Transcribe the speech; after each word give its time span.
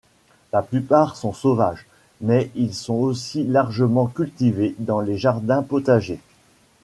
La 0.51 0.63
plupart 0.63 1.15
sont 1.15 1.31
sauvages, 1.31 1.85
mais 2.21 2.49
ils 2.55 2.73
sont 2.73 2.95
aussi 2.95 3.43
largement 3.43 4.07
cultivés 4.07 4.73
dans 4.79 4.99
les 4.99 5.19
jardins 5.19 5.61
potagers. 5.61 6.21